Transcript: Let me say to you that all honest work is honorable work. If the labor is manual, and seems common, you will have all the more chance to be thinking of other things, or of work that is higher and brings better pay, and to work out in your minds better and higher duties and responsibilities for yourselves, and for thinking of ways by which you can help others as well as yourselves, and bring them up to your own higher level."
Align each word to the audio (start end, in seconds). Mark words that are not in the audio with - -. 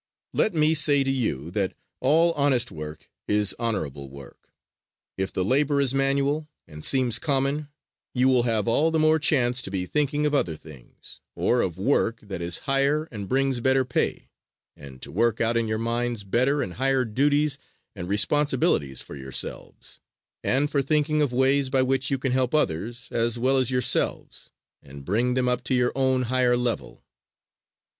Let 0.33 0.55
me 0.55 0.73
say 0.73 1.03
to 1.03 1.11
you 1.11 1.51
that 1.51 1.75
all 1.99 2.31
honest 2.31 2.71
work 2.71 3.11
is 3.27 3.53
honorable 3.59 4.09
work. 4.09 4.51
If 5.15 5.31
the 5.31 5.45
labor 5.45 5.79
is 5.79 5.93
manual, 5.93 6.47
and 6.67 6.83
seems 6.83 7.19
common, 7.19 7.69
you 8.15 8.27
will 8.27 8.41
have 8.41 8.67
all 8.67 8.89
the 8.89 8.97
more 8.97 9.19
chance 9.19 9.61
to 9.61 9.69
be 9.69 9.85
thinking 9.85 10.25
of 10.25 10.33
other 10.33 10.55
things, 10.55 11.19
or 11.35 11.61
of 11.61 11.77
work 11.77 12.19
that 12.21 12.41
is 12.41 12.57
higher 12.65 13.03
and 13.11 13.29
brings 13.29 13.59
better 13.59 13.85
pay, 13.85 14.31
and 14.75 14.99
to 15.03 15.11
work 15.11 15.39
out 15.39 15.55
in 15.55 15.67
your 15.67 15.77
minds 15.77 16.23
better 16.23 16.63
and 16.63 16.73
higher 16.81 17.05
duties 17.05 17.59
and 17.95 18.09
responsibilities 18.09 19.03
for 19.03 19.15
yourselves, 19.15 19.99
and 20.43 20.71
for 20.71 20.81
thinking 20.81 21.21
of 21.21 21.31
ways 21.31 21.69
by 21.69 21.83
which 21.83 22.09
you 22.09 22.17
can 22.17 22.31
help 22.31 22.55
others 22.55 23.07
as 23.11 23.37
well 23.37 23.55
as 23.57 23.69
yourselves, 23.69 24.49
and 24.81 25.05
bring 25.05 25.35
them 25.35 25.47
up 25.47 25.63
to 25.63 25.75
your 25.75 25.91
own 25.95 26.23
higher 26.23 26.57
level." 26.57 27.03